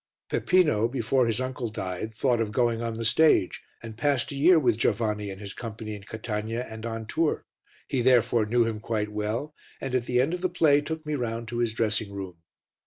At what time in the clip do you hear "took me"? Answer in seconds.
10.81-11.13